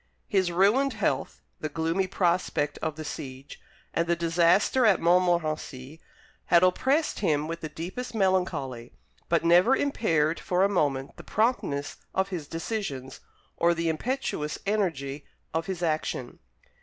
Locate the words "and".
3.93-4.07